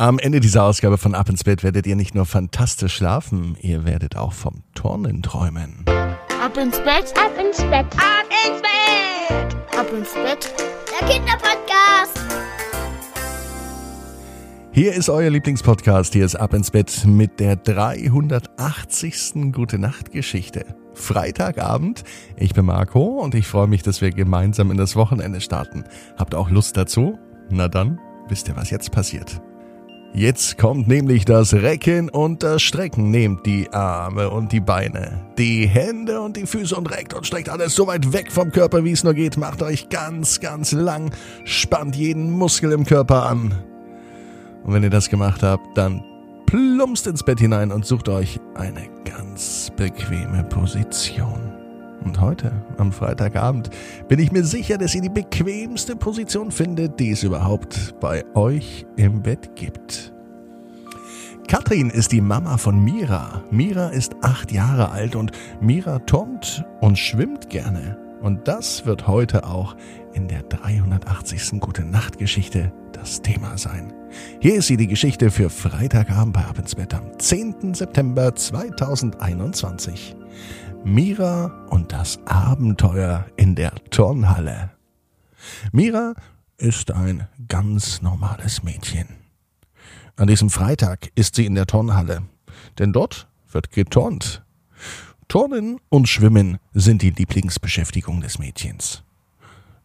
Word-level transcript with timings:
Am 0.00 0.18
Ende 0.18 0.40
dieser 0.40 0.64
Ausgabe 0.64 0.96
von 0.96 1.14
Ab 1.14 1.28
ins 1.28 1.44
Bett 1.44 1.62
werdet 1.62 1.86
ihr 1.86 1.94
nicht 1.94 2.14
nur 2.14 2.24
fantastisch 2.24 2.94
schlafen, 2.94 3.54
ihr 3.60 3.84
werdet 3.84 4.16
auch 4.16 4.32
vom 4.32 4.62
Turnen 4.74 5.22
träumen. 5.22 5.84
Ab 5.86 6.56
ins 6.56 6.78
Bett, 6.78 7.12
Ab 7.18 7.32
ins 7.38 7.58
Bett, 7.58 7.84
ab 7.98 8.24
ins 8.46 8.62
Bett, 8.62 9.78
ab 9.78 9.92
ins 9.92 10.14
Bett. 10.14 10.54
der 10.98 11.06
Kinderpodcast. 11.06 12.18
Hier 14.72 14.94
ist 14.94 15.10
euer 15.10 15.28
Lieblingspodcast, 15.28 16.14
hier 16.14 16.24
ist 16.24 16.36
Ab 16.36 16.54
ins 16.54 16.70
Bett 16.70 17.04
mit 17.04 17.38
der 17.38 17.56
380. 17.56 19.52
Gute 19.52 19.78
Nacht 19.78 20.12
Geschichte. 20.12 20.64
Freitagabend, 20.94 22.04
ich 22.38 22.54
bin 22.54 22.64
Marco 22.64 23.20
und 23.20 23.34
ich 23.34 23.46
freue 23.46 23.66
mich, 23.66 23.82
dass 23.82 24.00
wir 24.00 24.12
gemeinsam 24.12 24.70
in 24.70 24.78
das 24.78 24.96
Wochenende 24.96 25.42
starten. 25.42 25.84
Habt 26.16 26.34
auch 26.34 26.48
Lust 26.48 26.78
dazu? 26.78 27.18
Na 27.50 27.68
dann, 27.68 28.00
wisst 28.28 28.48
ihr, 28.48 28.56
was 28.56 28.70
jetzt 28.70 28.92
passiert? 28.92 29.42
Jetzt 30.12 30.58
kommt 30.58 30.88
nämlich 30.88 31.24
das 31.24 31.54
Recken 31.54 32.08
und 32.08 32.42
das 32.42 32.62
Strecken. 32.62 33.10
Nehmt 33.10 33.46
die 33.46 33.72
Arme 33.72 34.28
und 34.28 34.50
die 34.50 34.60
Beine, 34.60 35.20
die 35.38 35.68
Hände 35.68 36.20
und 36.20 36.36
die 36.36 36.46
Füße 36.46 36.74
und 36.74 36.90
reckt 36.90 37.14
und 37.14 37.26
streckt 37.26 37.48
alles 37.48 37.76
so 37.76 37.86
weit 37.86 38.12
weg 38.12 38.32
vom 38.32 38.50
Körper, 38.50 38.84
wie 38.84 38.90
es 38.90 39.04
nur 39.04 39.14
geht. 39.14 39.36
Macht 39.36 39.62
euch 39.62 39.88
ganz, 39.88 40.40
ganz 40.40 40.72
lang, 40.72 41.12
spannt 41.44 41.94
jeden 41.94 42.30
Muskel 42.30 42.72
im 42.72 42.84
Körper 42.84 43.26
an. 43.26 43.54
Und 44.64 44.74
wenn 44.74 44.82
ihr 44.82 44.90
das 44.90 45.08
gemacht 45.08 45.44
habt, 45.44 45.78
dann 45.78 46.02
plumpst 46.46 47.06
ins 47.06 47.22
Bett 47.22 47.38
hinein 47.38 47.70
und 47.70 47.86
sucht 47.86 48.08
euch 48.08 48.40
eine 48.56 48.88
ganz 49.04 49.70
bequeme 49.76 50.42
Position. 50.42 51.59
Und 52.04 52.20
heute, 52.20 52.52
am 52.78 52.92
Freitagabend, 52.92 53.70
bin 54.08 54.18
ich 54.18 54.32
mir 54.32 54.44
sicher, 54.44 54.78
dass 54.78 54.94
ihr 54.94 55.02
die 55.02 55.08
bequemste 55.08 55.96
Position 55.96 56.50
findet, 56.50 56.98
die 56.98 57.10
es 57.10 57.22
überhaupt 57.22 57.94
bei 58.00 58.24
euch 58.34 58.86
im 58.96 59.22
Bett 59.22 59.54
gibt. 59.54 60.12
Katrin 61.46 61.90
ist 61.90 62.12
die 62.12 62.20
Mama 62.20 62.58
von 62.58 62.82
Mira. 62.82 63.42
Mira 63.50 63.88
ist 63.88 64.14
acht 64.22 64.52
Jahre 64.52 64.90
alt 64.92 65.16
und 65.16 65.32
Mira 65.60 65.98
turnt 65.98 66.64
und 66.80 66.96
schwimmt 66.96 67.50
gerne. 67.50 68.09
Und 68.20 68.48
das 68.48 68.84
wird 68.84 69.06
heute 69.06 69.44
auch 69.44 69.76
in 70.12 70.28
der 70.28 70.42
380. 70.42 71.60
Gute 71.60 71.84
Nacht 71.84 72.18
Geschichte 72.18 72.72
das 72.92 73.22
Thema 73.22 73.56
sein. 73.56 73.94
Hier 74.40 74.56
ist 74.56 74.66
sie 74.66 74.76
die 74.76 74.88
Geschichte 74.88 75.30
für 75.30 75.48
Freitagabend 75.48 76.34
bei 76.34 76.44
Ab 76.44 76.58
ins 76.58 76.74
Bett 76.74 76.92
am 76.92 77.18
10. 77.18 77.74
September 77.74 78.34
2021. 78.34 80.16
Mira 80.84 81.66
und 81.70 81.92
das 81.92 82.18
Abenteuer 82.26 83.26
in 83.36 83.54
der 83.54 83.74
Turnhalle. 83.90 84.70
Mira 85.72 86.14
ist 86.58 86.90
ein 86.90 87.26
ganz 87.48 88.02
normales 88.02 88.62
Mädchen. 88.62 89.08
An 90.16 90.26
diesem 90.26 90.50
Freitag 90.50 91.10
ist 91.14 91.36
sie 91.36 91.46
in 91.46 91.54
der 91.54 91.66
Turnhalle, 91.66 92.22
denn 92.78 92.92
dort 92.92 93.28
wird 93.50 93.70
geturnt. 93.70 94.44
Turnen 95.30 95.78
und 95.90 96.08
Schwimmen 96.08 96.58
sind 96.74 97.02
die 97.02 97.10
Lieblingsbeschäftigung 97.10 98.20
des 98.20 98.40
Mädchens. 98.40 99.04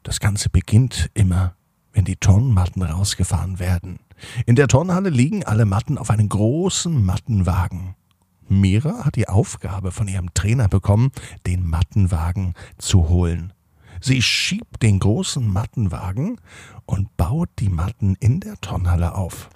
Das 0.02 0.20
Ganze 0.20 0.50
beginnt 0.50 1.12
immer, 1.14 1.54
wenn 1.94 2.04
die 2.04 2.16
Turnmatten 2.16 2.82
rausgefahren 2.82 3.60
werden. 3.60 4.00
In 4.48 4.56
der 4.56 4.68
Turnhalle 4.68 5.12
liegen 5.12 5.44
alle 5.44 5.66
Matten 5.66 6.00
auf 6.00 6.10
einem 6.10 6.30
großen 6.30 7.06
Mattenwagen. 7.06 7.94
Mira 8.48 9.06
hat 9.06 9.18
die 9.18 9.30
Aufgabe 9.30 9.92
von 9.92 10.08
ihrem 10.08 10.34
Trainer 10.34 10.68
bekommen, 10.68 11.12
den 11.46 11.68
Mattenwagen 11.68 12.56
zu 12.80 13.08
holen. 13.08 13.54
Sie 14.02 14.24
schiebt 14.24 14.82
den 14.82 14.98
großen 14.98 15.48
Mattenwagen 15.48 16.42
und 16.88 17.16
baut 17.18 17.50
die 17.60 17.70
Matten 17.70 18.16
in 18.20 18.40
der 18.40 18.60
Turnhalle 18.62 19.14
auf. 19.14 19.52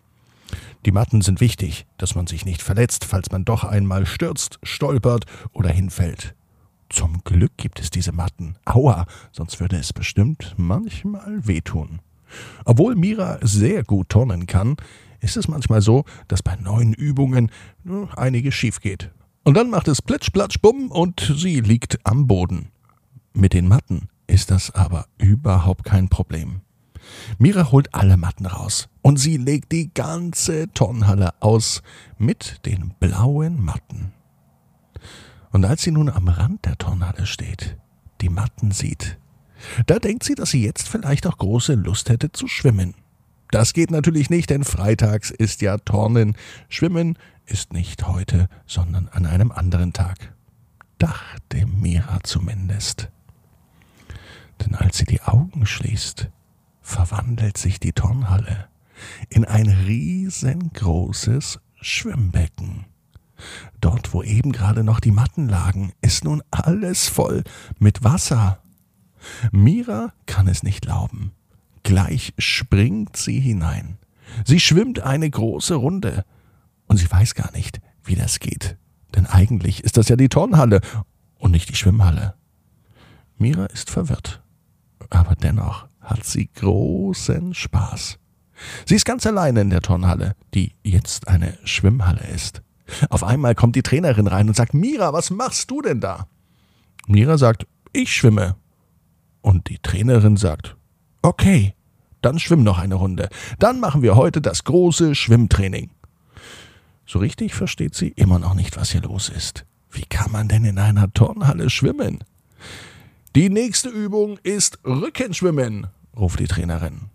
Die 0.86 0.92
Matten 0.92 1.22
sind 1.22 1.42
wichtig, 1.42 1.86
dass 1.98 2.16
man 2.16 2.28
sich 2.28 2.46
nicht 2.46 2.62
verletzt, 2.62 3.04
falls 3.06 3.32
man 3.32 3.44
doch 3.44 3.64
einmal 3.64 4.06
stürzt, 4.06 4.60
stolpert 4.64 5.26
oder 5.52 5.70
hinfällt. 5.70 6.36
Zum 6.90 7.22
Glück 7.24 7.52
gibt 7.58 7.80
es 7.80 7.92
diese 7.92 8.14
Matten. 8.14 8.56
Aua, 8.66 9.06
sonst 9.32 9.60
würde 9.60 9.78
es 9.78 9.94
bestimmt 9.94 10.56
manchmal 10.58 11.46
wehtun. 11.46 12.00
Obwohl 12.66 12.96
Mira 12.96 13.40
sehr 13.42 13.84
gut 13.84 14.10
turnen 14.10 14.48
kann, 14.48 14.78
ist 15.20 15.38
es 15.38 15.48
manchmal 15.48 15.82
so, 15.82 16.06
dass 16.28 16.42
bei 16.42 16.56
neuen 16.56 16.94
Übungen 16.94 17.52
äh, 17.86 18.16
einiges 18.16 18.56
schief 18.56 18.80
geht. 18.80 19.12
Und 19.44 19.56
dann 19.56 19.70
macht 19.70 19.88
es 19.88 20.02
plitsch, 20.02 20.32
platsch, 20.32 20.60
bumm 20.62 20.92
und 20.92 21.34
sie 21.36 21.60
liegt 21.60 22.00
am 22.06 22.28
Boden. 22.28 22.70
Mit 23.34 23.54
den 23.54 23.68
Matten 23.68 24.10
ist 24.28 24.52
das 24.52 24.72
aber 24.72 25.06
überhaupt 25.18 25.84
kein 25.84 26.10
Problem. 26.10 26.62
Mira 27.38 27.72
holt 27.72 27.94
alle 27.94 28.18
Matten 28.18 28.46
raus 28.46 28.90
und 29.02 29.18
sie 29.18 29.38
legt 29.38 29.72
die 29.72 29.94
ganze 29.94 30.72
Turnhalle 30.74 31.34
aus 31.42 31.82
mit 32.18 32.66
den 32.66 32.94
blauen 33.00 33.64
Matten. 33.64 34.14
Und 35.52 35.66
als 35.66 35.82
sie 35.82 35.92
nun 35.92 36.10
am 36.10 36.28
Rand 36.28 36.66
der 36.66 36.78
Turnhalle 36.78 37.26
steht, 37.26 37.78
die 38.22 38.30
Matten 38.30 38.72
sieht, 38.72 39.18
da 39.88 40.00
denkt 40.00 40.24
sie, 40.24 40.36
dass 40.36 40.52
sie 40.52 40.64
jetzt 40.64 40.88
vielleicht 40.88 41.28
auch 41.28 41.38
große 41.38 41.74
Lust 41.74 42.10
hätte 42.10 42.32
zu 42.32 42.48
schwimmen. 42.48 42.94
Das 43.52 43.74
geht 43.74 43.92
natürlich 43.92 44.30
nicht, 44.30 44.50
denn 44.52 44.64
freitags 44.64 45.32
ist 45.32 45.62
ja 45.62 45.78
Turnen. 45.78 46.36
Schwimmen 46.70 47.18
ist 47.46 47.74
nicht 47.74 48.08
heute, 48.08 48.48
sondern 48.68 49.10
an 49.10 49.26
einem 49.26 49.52
anderen 49.52 49.92
Tag. 49.92 50.34
Dachte 51.00 51.66
Mira 51.66 52.20
zumindest. 52.24 53.10
Denn 54.62 54.76
als 54.76 54.98
sie 54.98 55.06
die 55.06 55.22
Augen 55.22 55.66
schließt, 55.66 56.30
verwandelt 56.90 57.58
sich 57.58 57.80
die 57.80 57.94
Turnhalle 57.94 58.68
in 59.30 59.46
ein 59.46 59.70
riesengroßes 59.70 61.60
Schwimmbecken. 61.80 62.86
Dort, 63.80 64.14
wo 64.14 64.24
eben 64.24 64.52
gerade 64.52 64.84
noch 64.84 65.00
die 65.00 65.12
Matten 65.12 65.48
lagen, 65.48 65.94
ist 66.02 66.26
nun 66.26 66.44
alles 66.52 67.08
voll 67.08 67.44
mit 67.78 68.04
Wasser. 68.04 68.62
Mira 69.52 70.12
kann 70.26 70.48
es 70.48 70.64
nicht 70.64 70.82
glauben. 70.82 71.32
Gleich 71.84 72.34
springt 72.38 73.16
sie 73.16 73.40
hinein. 73.40 73.98
Sie 74.44 74.60
schwimmt 74.60 75.00
eine 75.00 75.30
große 75.30 75.76
Runde. 75.76 76.26
Und 76.88 76.98
sie 76.98 77.10
weiß 77.10 77.36
gar 77.36 77.52
nicht, 77.52 77.80
wie 78.04 78.16
das 78.16 78.40
geht. 78.40 78.78
Denn 79.16 79.26
eigentlich 79.26 79.84
ist 79.84 79.96
das 79.96 80.10
ja 80.10 80.16
die 80.16 80.30
Turnhalle 80.30 80.82
und 81.38 81.52
nicht 81.52 81.70
die 81.70 81.76
Schwimmhalle. 81.76 82.36
Mira 83.38 83.68
ist 83.68 83.90
verwirrt. 83.90 84.44
Aber 85.10 85.36
dennoch 85.36 85.89
hat 86.02 86.24
sie 86.24 86.50
großen 86.56 87.54
Spaß. 87.54 88.20
Sie 88.86 88.96
ist 88.96 89.06
ganz 89.06 89.26
alleine 89.26 89.62
in 89.62 89.70
der 89.70 89.82
Turnhalle, 89.82 90.36
die 90.54 90.74
jetzt 90.84 91.28
eine 91.28 91.58
Schwimmhalle 91.64 92.28
ist. 92.34 92.62
Auf 93.10 93.24
einmal 93.24 93.56
kommt 93.56 93.76
die 93.76 93.84
Trainerin 93.84 94.28
rein 94.28 94.48
und 94.48 94.56
sagt, 94.56 94.74
Mira, 94.74 95.14
was 95.14 95.30
machst 95.30 95.70
du 95.72 95.82
denn 95.82 96.00
da? 96.00 96.28
Mira 97.08 97.38
sagt, 97.38 97.68
ich 97.94 98.14
schwimme. 98.14 98.56
Und 99.42 99.70
die 99.70 99.80
Trainerin 99.80 100.38
sagt, 100.38 100.76
okay, 101.22 101.74
dann 102.22 102.40
schwimm 102.40 102.64
noch 102.64 102.78
eine 102.78 102.96
Runde. 102.96 103.30
Dann 103.58 103.80
machen 103.80 104.02
wir 104.02 104.16
heute 104.16 104.42
das 104.42 104.64
große 104.64 105.16
Schwimmtraining. 105.16 105.92
So 107.06 107.20
richtig 107.20 107.56
versteht 107.56 107.96
sie 107.96 108.10
immer 108.10 108.40
noch 108.40 108.54
nicht, 108.54 108.78
was 108.78 108.92
hier 108.92 109.02
los 109.02 109.30
ist. 109.30 109.66
Wie 109.90 110.06
kann 110.06 110.32
man 110.32 110.48
denn 110.48 110.66
in 110.66 110.78
einer 110.78 111.12
Turnhalle 111.12 111.70
schwimmen? 111.70 112.24
Die 113.36 113.50
nächste 113.52 113.90
Übung 113.90 114.40
ist 114.42 114.80
Rückenschwimmen, 114.84 115.86
ruft 116.18 116.40
die 116.40 116.48
Trainerin. 116.48 117.10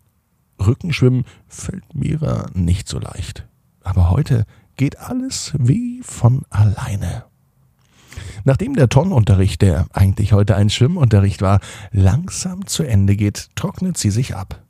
Rückenschwimmen 0.65 1.25
fällt 1.49 1.93
Mira 1.93 2.47
nicht 2.55 2.89
so 2.89 3.01
leicht. 3.01 3.49
Aber 3.83 4.11
heute 4.11 4.47
geht 4.77 4.97
alles 5.01 5.55
wie 5.59 6.03
von 6.05 6.43
alleine. 6.51 7.25
Nachdem 8.45 8.77
der 8.77 8.89
Turnunterricht, 8.89 9.61
der 9.61 9.89
eigentlich 9.93 10.33
heute 10.33 10.55
ein 10.55 10.71
Schwimmunterricht 10.71 11.43
war, 11.43 11.59
langsam 11.91 12.65
zu 12.69 12.85
Ende 12.85 13.17
geht, 13.17 13.49
trocknet 13.57 13.99
sie 13.99 14.11
sich 14.11 14.37
ab. 14.37 14.63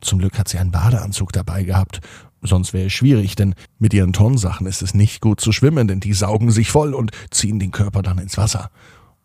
Zum 0.00 0.18
Glück 0.18 0.36
hat 0.40 0.48
sie 0.48 0.58
einen 0.58 0.72
Badeanzug 0.72 1.32
dabei 1.32 1.62
gehabt. 1.62 2.00
Sonst 2.42 2.72
wäre 2.72 2.86
es 2.86 2.92
schwierig, 2.92 3.36
denn 3.36 3.54
mit 3.78 3.94
ihren 3.94 4.12
Turnsachen 4.12 4.66
ist 4.66 4.82
es 4.82 4.92
nicht 4.92 5.20
gut 5.20 5.40
zu 5.40 5.52
schwimmen, 5.52 5.86
denn 5.86 6.00
die 6.00 6.14
saugen 6.14 6.50
sich 6.50 6.68
voll 6.68 6.94
und 6.94 7.12
ziehen 7.30 7.60
den 7.60 7.70
Körper 7.70 8.02
dann 8.02 8.18
ins 8.18 8.36
Wasser. 8.36 8.70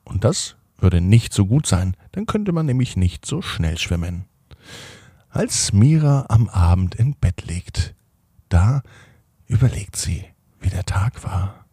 Und 0.03 0.23
das 0.23 0.55
würde 0.81 1.01
nicht 1.01 1.33
so 1.33 1.45
gut 1.45 1.65
sein, 1.65 1.95
dann 2.11 2.25
könnte 2.25 2.51
man 2.51 2.65
nämlich 2.65 2.97
nicht 2.97 3.25
so 3.25 3.41
schnell 3.41 3.77
schwimmen. 3.77 4.25
Als 5.29 5.73
Mira 5.73 6.25
am 6.29 6.49
Abend 6.49 6.95
im 6.95 7.13
Bett 7.13 7.45
liegt, 7.45 7.95
da 8.49 8.81
überlegt 9.47 9.95
sie, 9.95 10.25
wie 10.59 10.69
der 10.69 10.85
Tag 10.85 11.23
war. 11.23 11.65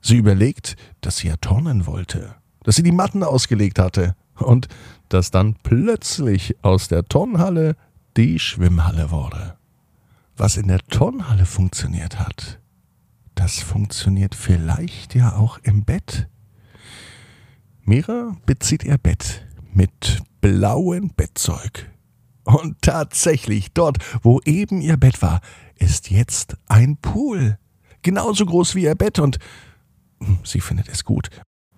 Sie 0.00 0.16
überlegt, 0.16 0.76
dass 1.00 1.18
sie 1.18 1.28
ja 1.28 1.36
turnen 1.36 1.86
wollte, 1.86 2.34
dass 2.64 2.76
sie 2.76 2.82
die 2.82 2.92
Matten 2.92 3.22
ausgelegt 3.22 3.78
hatte 3.78 4.16
und 4.34 4.68
dass 5.08 5.30
dann 5.30 5.56
plötzlich 5.62 6.56
aus 6.62 6.88
der 6.88 7.04
Turnhalle 7.04 7.76
die 8.16 8.38
Schwimmhalle 8.38 9.10
wurde. 9.10 9.56
Was 10.36 10.56
in 10.56 10.68
der 10.68 10.80
Turnhalle 10.80 11.46
funktioniert 11.46 12.18
hat, 12.18 12.58
das 13.34 13.60
funktioniert 13.60 14.34
vielleicht 14.34 15.14
ja 15.14 15.36
auch 15.36 15.58
im 15.62 15.84
Bett. 15.84 16.28
Mira 17.84 18.36
bezieht 18.46 18.84
ihr 18.84 18.96
Bett 18.96 19.44
mit 19.72 20.22
blauem 20.40 21.10
Bettzeug. 21.16 21.90
Und 22.44 22.80
tatsächlich, 22.80 23.72
dort, 23.72 23.98
wo 24.22 24.40
eben 24.44 24.80
ihr 24.80 24.96
Bett 24.96 25.20
war, 25.20 25.40
ist 25.76 26.10
jetzt 26.10 26.56
ein 26.68 26.96
Pool. 26.96 27.58
Genauso 28.02 28.46
groß 28.46 28.76
wie 28.76 28.84
ihr 28.84 28.94
Bett 28.94 29.18
und 29.18 29.38
sie 30.44 30.60
findet 30.60 30.88
es 30.88 31.04
gut. 31.04 31.28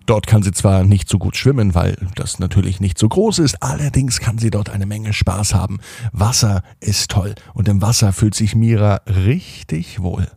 Dort 0.05 0.27
kann 0.27 0.43
sie 0.43 0.51
zwar 0.51 0.83
nicht 0.83 1.09
so 1.09 1.17
gut 1.17 1.35
schwimmen, 1.35 1.73
weil 1.73 1.97
das 2.13 2.37
natürlich 2.37 2.79
nicht 2.79 2.99
so 2.99 3.09
groß 3.09 3.39
ist, 3.39 3.63
allerdings 3.63 4.19
kann 4.19 4.37
sie 4.37 4.51
dort 4.51 4.69
eine 4.69 4.85
Menge 4.85 5.11
Spaß 5.11 5.55
haben. 5.55 5.79
Wasser 6.11 6.61
ist 6.79 7.09
toll 7.09 7.33
und 7.55 7.67
im 7.67 7.81
Wasser 7.81 8.13
fühlt 8.13 8.35
sich 8.35 8.55
Mira 8.55 9.01
richtig 9.07 10.01
wohl. 10.01 10.27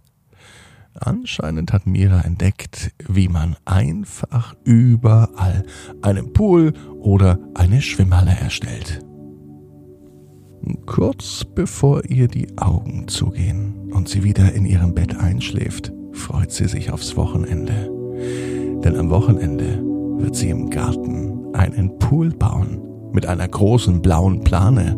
Anscheinend 0.95 1.73
hat 1.73 1.87
Mira 1.87 2.21
entdeckt, 2.23 2.93
wie 3.09 3.29
man 3.29 3.57
einfach 3.65 4.55
überall 4.65 5.65
einen 6.03 6.33
Pool 6.33 6.73
oder 7.01 7.39
eine 7.55 7.81
Schwimmhalle 7.81 8.33
erstellt. 8.33 9.01
Kurz 10.87 11.45
bevor 11.45 12.05
ihr 12.05 12.29
die 12.29 12.59
Augen 12.59 13.07
zugehen 13.09 13.93
und 13.93 14.09
sie 14.09 14.25
wieder 14.25 14.53
in 14.53 14.65
ihrem 14.67 14.95
Bett 14.95 15.17
einschläft, 15.17 15.93
freut 16.13 16.51
sie 16.51 16.67
sich 16.67 16.91
aufs 16.91 17.17
Wochenende. 17.17 17.91
Denn 18.83 18.97
am 18.97 19.11
Wochenende 19.11 19.83
wird 20.19 20.35
sie 20.35 20.51
im 20.51 20.69
Garten 20.69 21.55
einen 21.55 21.99
Pool 21.99 22.31
bauen 22.31 22.81
mit 23.13 23.27
einer 23.27 23.49
großen 23.49 24.03
blauen 24.03 24.43
Plane. 24.45 24.97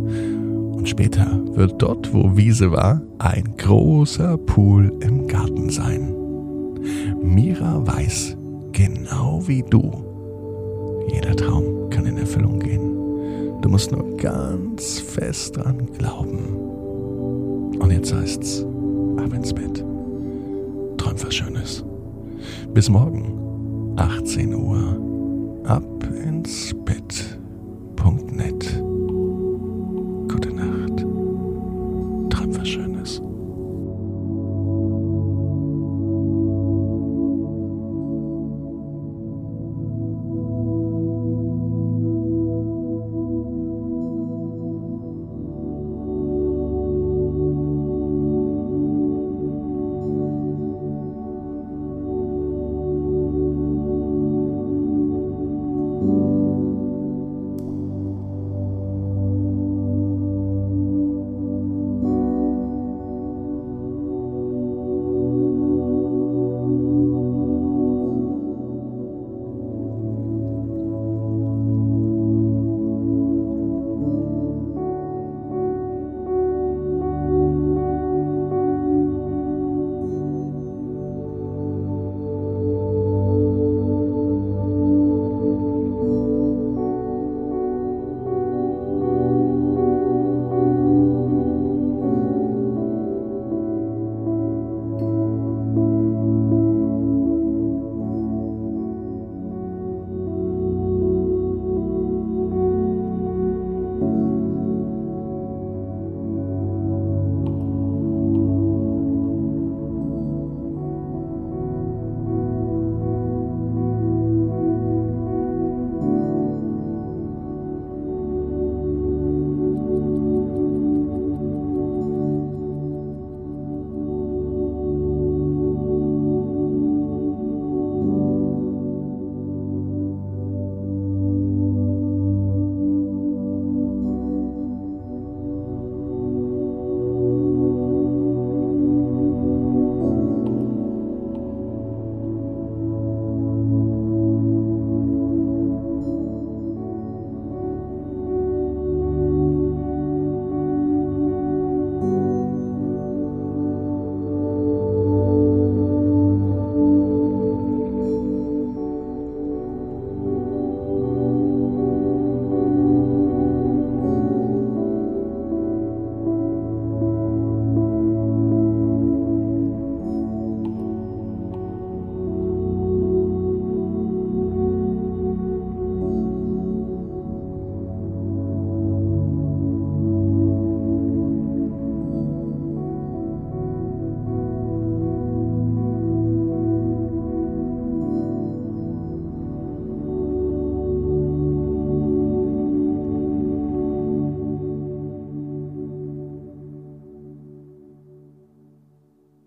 Und 0.80 0.88
später 0.88 1.26
wird 1.56 1.74
dort, 1.82 2.10
wo 2.14 2.38
Wiese 2.38 2.72
war, 2.72 3.02
ein 3.18 3.44
großer 3.58 4.38
Pool 4.38 4.90
im 5.00 5.26
Garten 5.26 5.68
sein. 5.68 6.14
Mira 7.20 7.86
weiß, 7.86 8.34
genau 8.72 9.46
wie 9.46 9.62
du, 9.62 9.92
jeder 11.12 11.36
Traum 11.36 11.90
kann 11.90 12.06
in 12.06 12.16
Erfüllung 12.16 12.58
gehen. 12.60 13.60
Du 13.60 13.68
musst 13.68 13.92
nur 13.92 14.16
ganz 14.16 15.00
fest 15.00 15.58
dran 15.58 15.86
glauben. 15.98 16.56
Und 17.78 17.90
jetzt 17.90 18.14
heißt's, 18.14 18.64
ab 19.18 19.34
ins 19.34 19.52
Bett. 19.52 19.84
Träum 20.96 21.22
was 21.22 21.34
Schönes. 21.34 21.84
Bis 22.72 22.88
morgen. 22.88 23.92
18 23.96 24.54
Uhr 24.54 25.62
ab 25.66 25.84
ins 26.24 26.74
Bett.net. 26.86 28.79